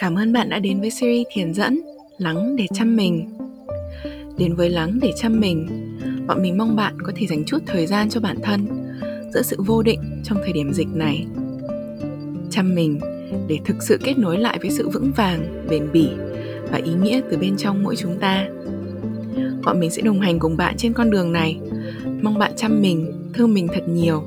[0.00, 1.80] Cảm ơn bạn đã đến với series thiền dẫn
[2.18, 3.38] Lắng để chăm mình.
[4.38, 5.68] Đến với Lắng để chăm mình,
[6.26, 8.66] bọn mình mong bạn có thể dành chút thời gian cho bản thân
[9.34, 11.26] giữa sự vô định trong thời điểm dịch này.
[12.50, 13.00] Chăm mình
[13.48, 16.08] để thực sự kết nối lại với sự vững vàng, bền bỉ
[16.70, 18.48] và ý nghĩa từ bên trong mỗi chúng ta.
[19.64, 21.60] Bọn mình sẽ đồng hành cùng bạn trên con đường này.
[22.22, 24.24] Mong bạn chăm mình, thương mình thật nhiều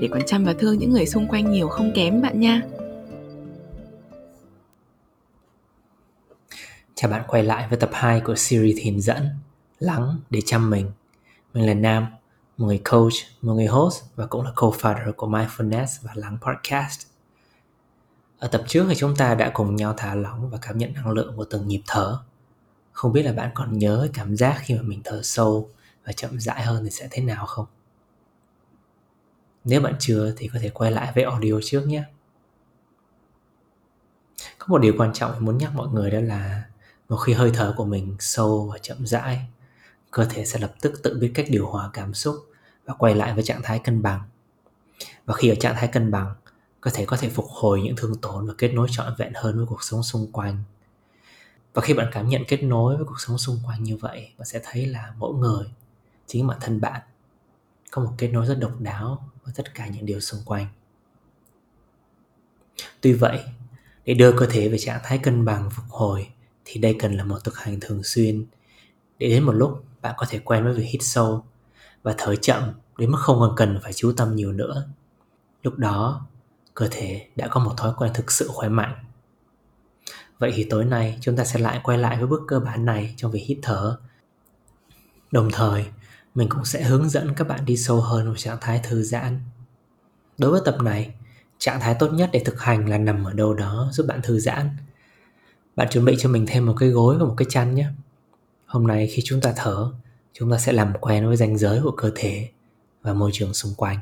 [0.00, 2.62] để còn chăm và thương những người xung quanh nhiều không kém bạn nha.
[7.00, 9.28] Chào bạn quay lại với tập 2 của series thiền dẫn
[9.78, 10.90] Lắng để chăm mình.
[11.54, 12.06] Mình là Nam,
[12.56, 17.06] một người coach, một người host và cũng là co-founder của Mindfulness và Lắng Podcast.
[18.38, 21.10] Ở tập trước thì chúng ta đã cùng nhau thả lỏng và cảm nhận năng
[21.10, 22.18] lượng của từng nhịp thở.
[22.92, 25.68] Không biết là bạn còn nhớ cảm giác khi mà mình thở sâu
[26.04, 27.66] và chậm rãi hơn thì sẽ thế nào không?
[29.64, 32.04] Nếu bạn chưa thì có thể quay lại với audio trước nhé.
[34.58, 36.69] Có một điều quan trọng muốn nhắc mọi người đó là
[37.10, 39.46] một khi hơi thở của mình sâu và chậm rãi,
[40.10, 42.36] cơ thể sẽ lập tức tự biết cách điều hòa cảm xúc
[42.84, 44.22] và quay lại với trạng thái cân bằng.
[45.24, 46.34] Và khi ở trạng thái cân bằng,
[46.80, 49.56] cơ thể có thể phục hồi những thương tổn và kết nối trọn vẹn hơn
[49.56, 50.56] với cuộc sống xung quanh.
[51.74, 54.46] Và khi bạn cảm nhận kết nối với cuộc sống xung quanh như vậy, bạn
[54.46, 55.66] sẽ thấy là mỗi người,
[56.26, 57.00] chính bản thân bạn,
[57.90, 60.66] có một kết nối rất độc đáo với tất cả những điều xung quanh.
[63.00, 63.40] Tuy vậy,
[64.04, 66.28] để đưa cơ thể về trạng thái cân bằng phục hồi
[66.64, 68.46] thì đây cần là một thực hành thường xuyên.
[69.18, 71.44] Để đến một lúc, bạn có thể quen với việc hít sâu
[72.02, 74.88] và thở chậm đến mức không còn cần phải chú tâm nhiều nữa.
[75.62, 76.26] Lúc đó,
[76.74, 79.04] cơ thể đã có một thói quen thực sự khỏe mạnh.
[80.38, 83.14] Vậy thì tối nay, chúng ta sẽ lại quay lại với bước cơ bản này
[83.16, 83.98] trong việc hít thở.
[85.30, 85.86] Đồng thời,
[86.34, 89.40] mình cũng sẽ hướng dẫn các bạn đi sâu hơn vào trạng thái thư giãn.
[90.38, 91.14] Đối với tập này,
[91.58, 94.40] trạng thái tốt nhất để thực hành là nằm ở đâu đó giúp bạn thư
[94.40, 94.70] giãn
[95.80, 97.88] bạn chuẩn bị cho mình thêm một cái gối và một cái chăn nhé.
[98.66, 99.92] Hôm nay khi chúng ta thở,
[100.32, 102.50] chúng ta sẽ làm quen với ranh giới của cơ thể
[103.02, 103.98] và môi trường xung quanh.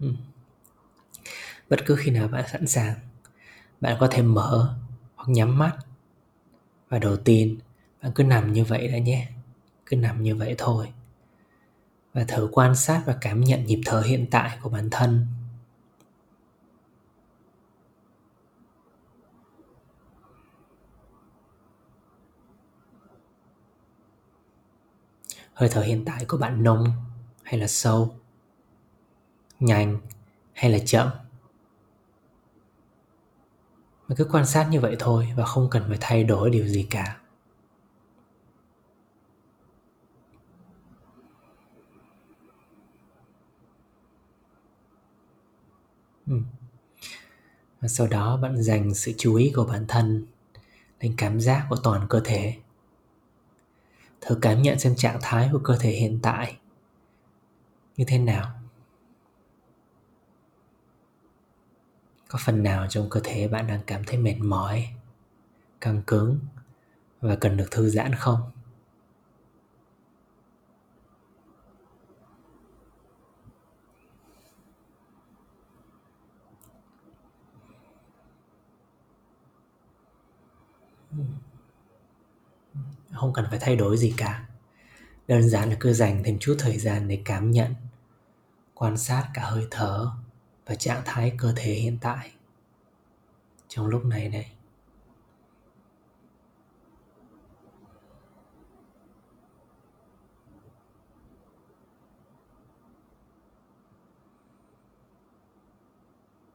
[0.00, 0.12] Ừ.
[1.70, 2.94] Bất cứ khi nào bạn sẵn sàng,
[3.80, 4.76] bạn có thể mở
[5.14, 5.76] hoặc nhắm mắt
[6.88, 7.58] và đầu tiên,
[8.02, 9.28] bạn cứ nằm như vậy đã nhé.
[9.86, 10.86] Cứ nằm như vậy thôi
[12.16, 15.26] và thử quan sát và cảm nhận nhịp thở hiện tại của bản thân.
[25.52, 26.86] Hơi thở hiện tại của bạn nông
[27.42, 28.14] hay là sâu,
[29.60, 30.00] nhanh
[30.52, 31.08] hay là chậm?
[34.08, 36.86] Mà cứ quan sát như vậy thôi và không cần phải thay đổi điều gì
[36.90, 37.16] cả.
[46.26, 46.40] Ừ.
[47.80, 50.26] và sau đó bạn dành sự chú ý của bản thân
[51.00, 52.56] lên cảm giác của toàn cơ thể.
[54.20, 56.56] Thử cảm nhận xem trạng thái của cơ thể hiện tại
[57.96, 58.52] như thế nào.
[62.28, 64.88] Có phần nào trong cơ thể bạn đang cảm thấy mệt mỏi,
[65.80, 66.38] căng cứng
[67.20, 68.40] và cần được thư giãn không?
[83.16, 84.46] Không cần phải thay đổi gì cả
[85.28, 87.74] đơn giản là cứ dành thêm chút thời gian để cảm nhận,
[88.74, 90.10] quan sát cả hơi thở
[90.66, 92.30] và trạng thái cơ thể hiện tại
[93.68, 94.52] trong lúc này này.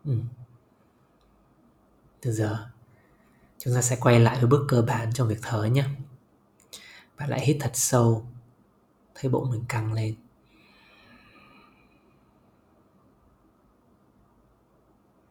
[0.05, 0.17] ừ.
[2.21, 2.67] từ giờ
[3.57, 5.85] chúng ta sẽ quay lại với bước cơ bản trong việc thở nhé
[7.21, 8.25] và lại hít thật sâu,
[9.15, 10.15] thấy bụng mình căng lên.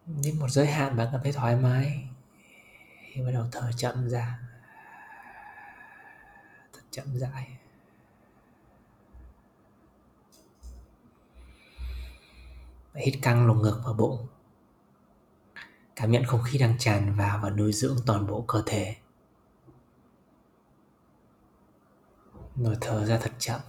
[0.06, 2.08] Đến một giới hạn bạn cảm thấy thoải mái,
[3.12, 4.38] thì bắt đầu thở chậm ra.
[6.72, 7.56] Thật chậm rãi.
[12.94, 14.26] Hít căng lồng ngực và bụng.
[15.96, 18.96] Cảm nhận không khí đang tràn vào và nuôi dưỡng toàn bộ cơ thể.
[22.64, 23.60] Rồi thở ra thật chậm.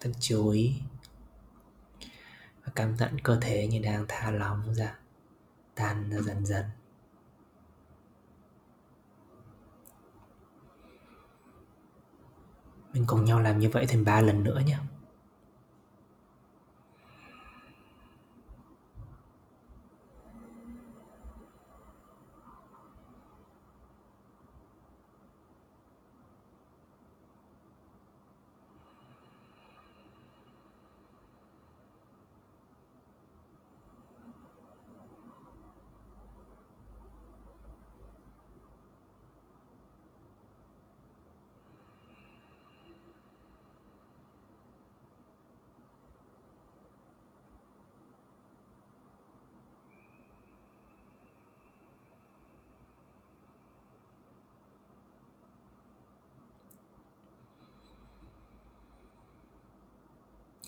[0.00, 0.74] Thật chú ý.
[2.64, 4.98] Và cảm nhận cơ thể như đang thả lỏng ra,
[5.74, 6.64] tan ra dần dần.
[12.92, 14.78] Mình cùng nhau làm như vậy thêm ba lần nữa nhé.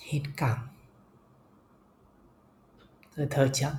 [0.06, 0.69] Hít cẳng
[3.17, 3.73] rồi thở chậm.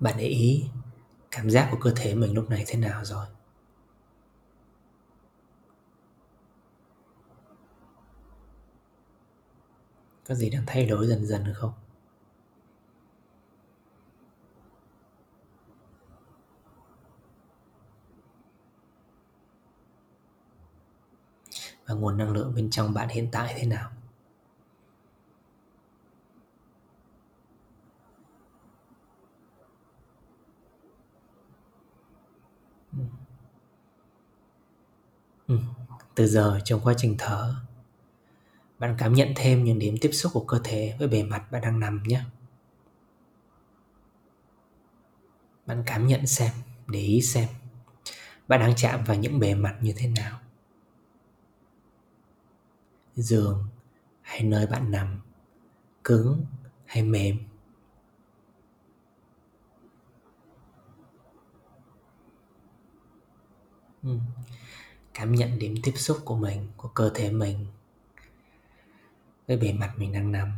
[0.00, 0.64] Bạn để ý
[1.30, 3.26] cảm giác của cơ thể mình lúc này thế nào rồi?
[10.28, 11.72] Có gì đang thay đổi dần dần không
[21.86, 23.90] và nguồn năng lượng bên trong bạn hiện tại thế nào?
[32.92, 32.98] Ừ.
[35.48, 35.58] ừ.
[36.14, 37.54] từ giờ, trong quá trình thở,
[38.78, 41.62] bạn cảm nhận thêm những điểm tiếp xúc của cơ thể với bề mặt bạn
[41.62, 42.20] đang nằm nhé.
[45.66, 46.50] Bạn cảm nhận xem,
[46.88, 47.48] để ý xem
[48.48, 50.40] bạn đang chạm vào những bề mặt như thế nào
[53.14, 53.66] giường
[54.20, 55.20] hay nơi bạn nằm,
[56.04, 56.44] cứng
[56.86, 57.38] hay mềm?
[64.02, 64.18] Ừ.
[65.14, 67.66] Cảm nhận điểm tiếp xúc của mình, của cơ thể mình
[69.46, 70.52] với bề mặt mình đang nằm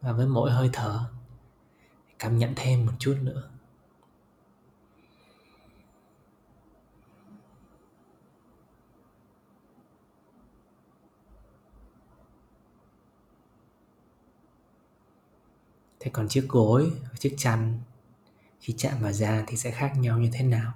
[0.00, 1.10] và với mỗi hơi thở,
[2.18, 3.51] cảm nhận thêm một chút nữa.
[16.02, 17.78] Thế còn chiếc gối, chiếc chăn,
[18.60, 20.72] khi chạm vào da thì sẽ khác nhau như thế nào?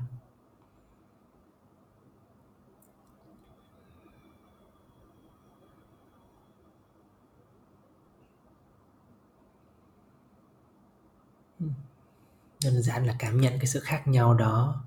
[12.65, 14.85] Đơn giản là cảm nhận cái sự khác nhau đó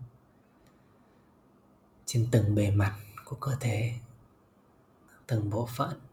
[2.05, 2.95] trên từng bề mặt
[3.25, 3.93] của cơ thể,
[5.27, 6.08] từng bộ phận.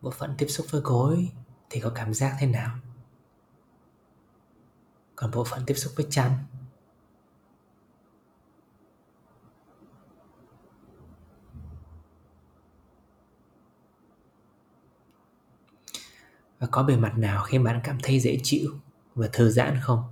[0.00, 1.32] Bộ phận tiếp xúc với gối
[1.70, 2.78] thì có cảm giác thế nào?
[5.16, 6.32] Còn bộ phận tiếp xúc với chăn?
[16.58, 18.80] Và có bề mặt nào khiến bạn cảm thấy dễ chịu
[19.14, 20.02] và thư giãn không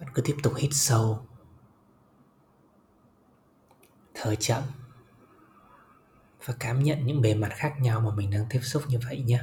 [0.00, 1.26] bạn cứ tiếp tục hít sâu.
[4.14, 4.62] Thở chậm
[6.44, 9.22] và cảm nhận những bề mặt khác nhau mà mình đang tiếp xúc như vậy
[9.22, 9.40] nhé.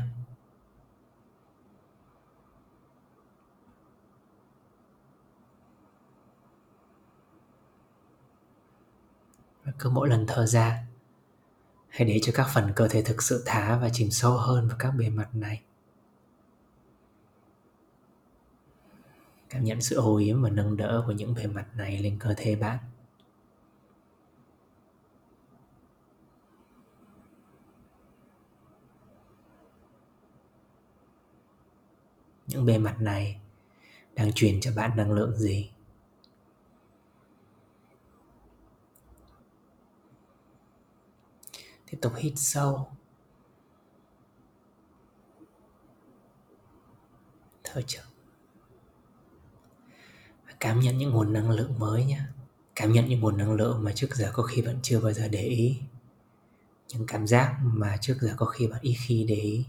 [9.63, 10.83] Và cứ mỗi lần thở ra,
[11.89, 14.77] hãy để cho các phần cơ thể thực sự thả và chìm sâu hơn vào
[14.79, 15.63] các bề mặt này.
[19.49, 22.33] Cảm nhận sự ô yếm và nâng đỡ của những bề mặt này lên cơ
[22.37, 22.77] thể bạn.
[32.47, 33.39] Những bề mặt này
[34.15, 35.71] đang truyền cho bạn năng lượng gì?
[41.85, 42.87] Tiếp tục hít sâu.
[47.63, 48.08] Thở chậm
[50.59, 52.19] cảm nhận những nguồn năng lượng mới nhé
[52.79, 55.27] cảm nhận những nguồn năng lượng mà trước giờ có khi bạn chưa bao giờ
[55.27, 55.79] để ý.
[56.87, 59.65] Những cảm giác mà trước giờ có khi bạn ít khi để ý.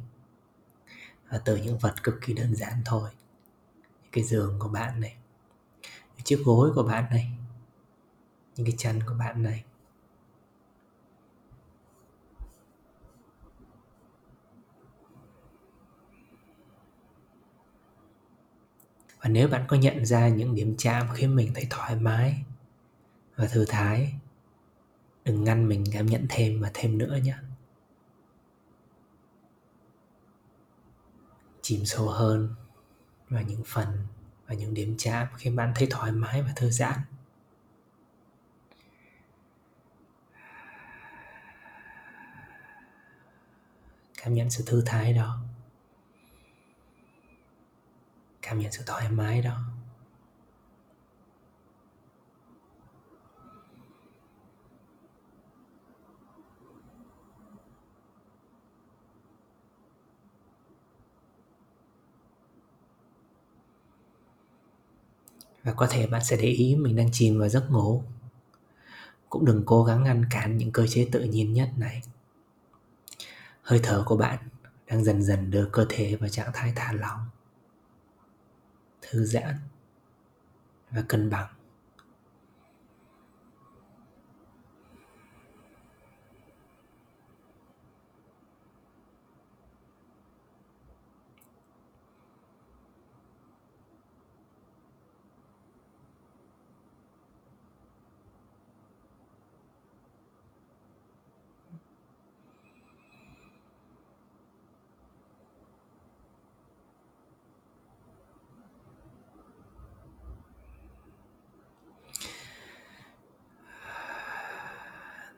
[1.28, 3.10] Và từ những vật cực kỳ đơn giản thôi.
[4.02, 5.16] Những cái giường của bạn này.
[6.16, 7.30] Những chiếc gối của bạn này.
[8.56, 9.64] Những cái chân của bạn này.
[19.20, 22.44] Và nếu bạn có nhận ra những điểm chạm khiến mình thấy thoải mái
[23.36, 24.14] và thư thái,
[25.24, 27.36] đừng ngăn mình cảm nhận thêm và thêm nữa nhé.
[31.62, 32.54] Chìm sâu hơn
[33.28, 34.06] vào những phần
[34.46, 36.98] và những điểm chạm khi bạn thấy thoải mái và thư giãn.
[44.22, 45.42] Cảm nhận sự thư thái đó
[48.50, 49.60] cảm nhận sự thoải mái đó.
[65.64, 68.02] Và có thể bạn sẽ để ý mình đang chìm vào giấc ngủ.
[69.28, 72.02] Cũng đừng cố gắng ngăn cản những cơ chế tự nhiên nhất này.
[73.62, 74.38] Hơi thở của bạn
[74.86, 77.26] đang dần dần đưa cơ thể vào trạng thái thả lỏng
[79.10, 79.54] thư giãn
[80.90, 81.46] và cân bằng.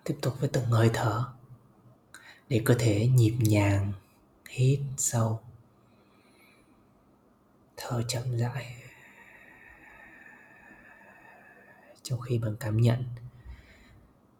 [0.04, 1.24] Tiếp tục với từng hơi thở,
[2.48, 3.92] để cơ thể nhịp nhàng,
[4.48, 5.40] hít sâu,
[7.76, 8.76] thở chậm rãi.
[12.02, 13.04] Trong khi bạn cảm nhận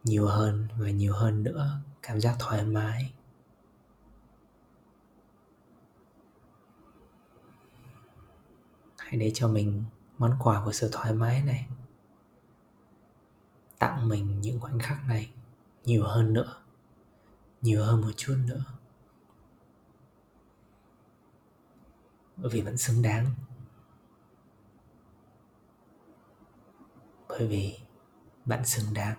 [0.03, 3.13] nhiều hơn và nhiều hơn nữa, cảm giác thoải mái.
[8.97, 9.83] Hãy để cho mình
[10.17, 11.67] món quà của sự thoải mái này
[13.79, 15.31] tặng mình những khoảnh khắc này
[15.85, 16.55] nhiều hơn nữa,
[17.61, 18.63] nhiều hơn một chút nữa.
[22.37, 23.25] Bởi vì vẫn xứng đáng.
[27.29, 27.79] Bởi vì
[28.45, 29.17] bạn xứng đáng.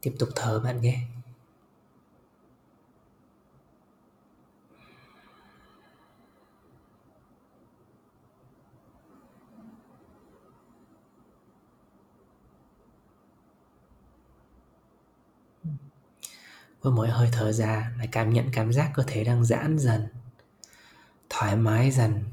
[0.00, 1.06] Tiếp tục thở bạn nhé.
[16.82, 20.06] Với mỗi hơi thở ra lại cảm nhận cảm giác cơ thể đang giãn dần,
[21.30, 22.24] thoải mái dần,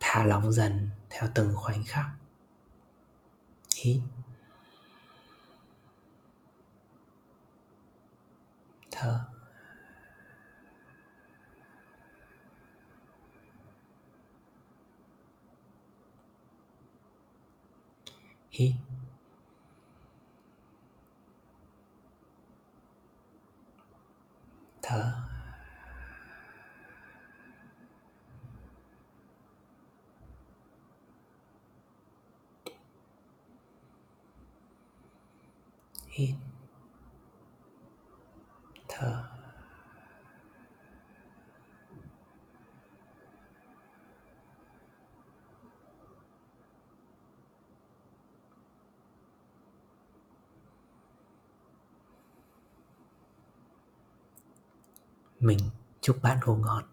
[0.00, 2.06] thả lỏng dần theo từng khoảnh khắc.
[3.76, 4.00] Hít
[8.90, 9.20] thở.
[18.50, 18.72] Hít
[24.88, 25.12] thở
[36.18, 36.34] hít
[38.88, 39.24] thở.
[55.40, 55.58] Mình
[56.00, 56.84] chúc bạn ngủ ngon.